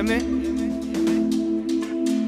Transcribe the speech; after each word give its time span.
Hear 0.00 0.18
me? 0.18 0.20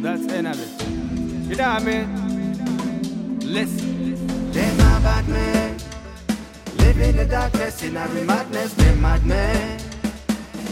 That's 0.02 0.26
the 0.26 0.34
end 0.34 0.46
of 0.46 0.60
it. 0.60 1.48
You 1.48 1.56
know 1.56 1.72
what 1.72 1.82
I 1.82 1.84
mean? 1.84 3.38
Listen. 3.40 4.52
Them 4.52 4.74
a 4.74 5.00
bad 5.00 5.26
men. 5.26 5.78
Live 6.76 7.00
in 7.00 7.16
the 7.16 7.24
darkness, 7.24 7.82
in 7.82 7.96
a 7.96 8.06
madness, 8.26 8.74
them 8.74 9.00
mad 9.00 9.24
men. 9.24 9.80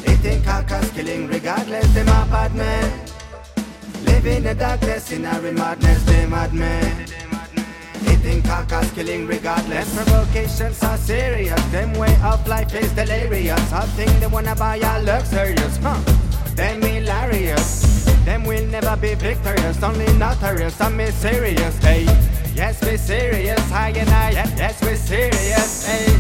Eating 0.07 0.43
carcass, 0.43 0.91
killing 0.91 1.27
regardless, 1.29 1.95
them 1.95 2.09
a 2.09 2.27
bad 2.31 2.55
men. 2.55 2.93
Live 4.05 4.27
in 4.27 4.43
the 4.43 4.55
darkness, 4.55 5.11
in 5.11 5.25
a 5.25 5.41
madness, 5.41 6.05
them 6.05 6.31
mad 6.31 6.53
men. 6.53 7.07
Eating 8.11 8.43
carcass, 8.43 8.93
killing 8.93 9.27
regardless. 9.27 9.91
Them 9.95 10.05
provocations 10.05 10.83
are 10.83 10.99
serious, 10.99 11.65
them 11.73 11.95
way 11.95 12.15
of 12.23 12.47
life 12.47 12.75
is 12.75 12.93
delirious. 12.93 13.73
I 13.73 13.87
think 13.97 14.11
they 14.21 14.27
wanna 14.27 14.55
buy 14.55 14.77
a 14.77 15.03
luxurious, 15.03 15.79
huh? 15.79 16.30
Them 16.61 16.83
hilarious. 16.83 18.05
Them 18.27 18.45
will 18.45 18.67
never 18.67 18.95
be 18.95 19.15
victorious, 19.15 19.83
only 19.83 20.05
notorious 20.19 20.79
and 20.83 20.95
mysterious. 20.95 21.79
Hey, 21.79 22.05
yes, 22.55 22.83
we're 22.83 22.99
serious, 22.99 23.59
high 23.71 23.95
and 23.97 24.07
high. 24.07 24.33
Yes, 24.33 24.79
we're 24.83 24.95
serious. 24.95 25.87
Hey, 25.87 26.15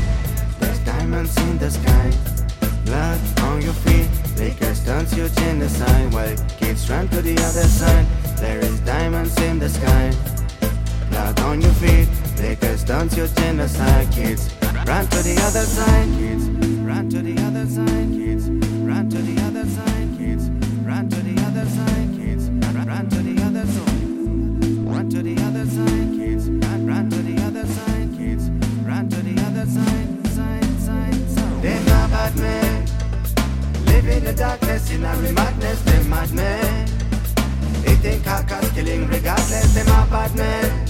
there's 0.58 0.78
diamonds 0.78 1.36
in 1.36 1.58
the 1.58 1.70
sky, 1.70 2.10
blood 2.86 3.20
on 3.40 3.60
your 3.60 3.74
feet. 3.84 4.08
Lakers 4.38 4.82
turns 4.82 5.14
you 5.14 5.28
genocide 5.28 6.10
while 6.14 6.34
kids 6.58 6.88
run 6.88 7.06
to 7.08 7.20
the 7.20 7.34
other 7.34 7.68
side. 7.68 8.06
There 8.38 8.60
is 8.60 8.80
diamonds 8.80 9.38
in 9.42 9.58
the 9.58 9.68
sky, 9.68 10.10
blood 11.10 11.38
on 11.40 11.60
your 11.60 11.74
feet. 11.74 12.08
Lakers 12.40 12.82
turns 12.84 13.14
you 13.14 13.28
genocide, 13.28 14.10
kids 14.10 14.48
run 14.88 15.06
to 15.06 15.22
the 15.22 15.36
other 15.44 15.66
side. 15.68 16.08
Kids 16.16 16.48
run 16.80 17.10
to 17.10 17.20
the 17.20 17.36
other 17.42 17.66
side. 17.66 18.08
Kids 18.10 18.39
the 34.30 34.36
darkness, 34.36 34.90
in 34.92 35.04
a 35.04 35.32
madness, 35.32 35.80
them 35.82 36.08
mad 36.10 36.32
men. 36.32 36.88
Eating 37.86 38.22
carcass, 38.22 38.70
killing 38.72 39.06
regardless, 39.08 39.74
them 39.74 39.88
are 39.88 40.06
bad 40.06 40.34
men. 40.36 40.86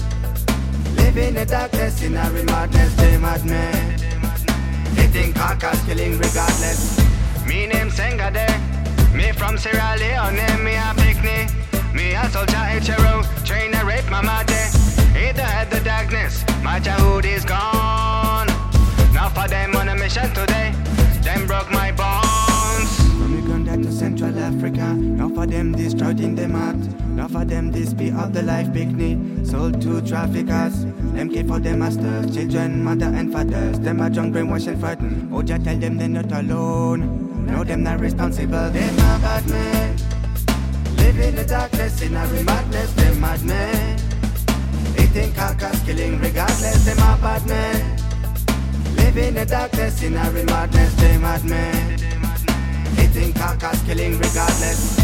In 1.17 1.33
the 1.33 1.45
darkness, 1.45 2.01
in 2.03 2.15
a 2.15 2.29
madness, 2.29 2.95
them 2.95 3.21
mad 3.21 3.43
men. 3.45 3.99
Eating 4.97 5.33
carcass, 5.33 5.83
killing 5.85 6.17
regardless. 6.19 6.99
Me 7.47 7.65
name 7.67 7.89
Sengade, 7.89 8.47
me 9.15 9.31
from 9.31 9.57
Sierra 9.57 9.95
Leone, 9.97 10.63
me 10.63 10.75
a 10.75 10.93
picnic. 10.97 11.49
Me 11.93 12.13
a 12.13 12.29
soldier, 12.29 12.65
HRO, 12.85 13.25
trainer, 13.45 13.83
rape 13.85 14.09
my 14.09 14.21
mother. 14.21 14.63
Either 15.17 15.47
had 15.55 15.69
the 15.71 15.79
darkness, 15.83 16.45
my 16.63 16.79
childhood 16.79 17.25
is 17.25 17.43
gone. 17.43 17.70
Central 24.01 24.39
Africa, 24.39 24.95
now 24.95 25.29
for 25.29 25.45
them 25.45 25.73
destroyed 25.73 26.19
in 26.21 26.33
them 26.33 26.55
heart. 26.55 26.75
Now 27.09 27.27
for 27.27 27.45
them 27.45 27.71
this 27.71 27.93
be 27.93 28.09
of 28.09 28.33
the 28.33 28.41
life 28.41 28.73
picnic, 28.73 29.45
sold 29.45 29.79
to 29.83 30.01
traffickers. 30.01 30.85
Them 31.13 31.29
care 31.29 31.43
for 31.43 31.59
them 31.59 31.77
masters, 31.77 32.35
children, 32.35 32.83
mother 32.83 33.05
and 33.05 33.31
fathers. 33.31 33.79
Them 33.79 34.01
are 34.01 34.09
drunk, 34.09 34.33
brainwashed 34.33 34.69
and 34.69 34.79
frightened. 34.79 35.31
Oh, 35.31 35.43
Oja 35.43 35.63
tell 35.63 35.77
them 35.77 35.97
they're 35.97 36.07
not 36.07 36.31
alone. 36.31 37.45
No, 37.45 37.63
them 37.63 37.83
not 37.83 37.99
responsible. 37.99 38.71
Them 38.71 38.99
are 39.01 39.19
bad 39.19 39.47
men. 39.47 39.97
Live 40.97 41.19
in 41.19 41.35
the 41.35 41.45
darkness, 41.45 42.01
in 42.01 42.15
a 42.15 42.43
madness, 42.43 42.93
them 42.93 43.21
mad 43.21 43.43
men. 43.43 43.99
Eating 44.97 45.31
carcass, 45.33 45.79
killing 45.85 46.19
regardless, 46.19 46.85
them 46.85 46.97
are 47.01 47.17
bad 47.19 47.45
men. 47.45 48.95
Live 48.95 49.17
in 49.17 49.35
the 49.35 49.45
darkness, 49.45 50.01
in 50.01 50.15
a 50.15 50.31
madness, 50.31 50.95
they 50.95 51.19
mad 51.19 51.45
men 51.45 52.20
everything, 53.11 53.33
cause 53.59 53.81
killing 53.83 54.17
regardless. 54.17 55.00